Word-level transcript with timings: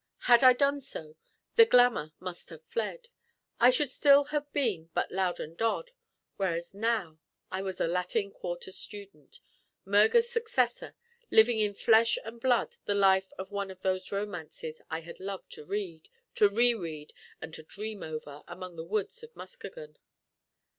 Had 0.21 0.43
I 0.43 0.53
done 0.53 0.81
so, 0.81 1.15
the 1.57 1.65
glamour 1.67 2.11
must 2.19 2.49
have 2.49 2.63
fled: 2.63 3.07
I 3.59 3.69
should 3.69 3.91
still 3.91 4.23
have 4.23 4.51
been 4.51 4.89
but 4.95 5.11
Loudon 5.11 5.53
Dodd; 5.53 5.91
whereas 6.37 6.73
now 6.73 7.19
I 7.51 7.61
was 7.61 7.79
a 7.79 7.85
Latin 7.85 8.31
Quarter 8.31 8.71
student, 8.71 9.39
Murger's 9.85 10.27
successor, 10.27 10.95
living 11.29 11.59
in 11.59 11.75
flesh 11.75 12.17
and 12.25 12.41
blood 12.41 12.77
the 12.85 12.95
life 12.95 13.31
of 13.37 13.51
one 13.51 13.69
of 13.69 13.83
those 13.83 14.11
romances 14.11 14.81
I 14.89 15.01
had 15.01 15.19
loved 15.19 15.51
to 15.51 15.65
read, 15.65 16.09
to 16.33 16.49
re 16.49 16.73
read, 16.73 17.13
and 17.39 17.53
to 17.53 17.61
dream 17.61 18.01
over, 18.01 18.41
among 18.47 18.77
the 18.77 18.83
woods 18.83 19.21
of 19.21 19.35
Muskegon. 19.35 19.99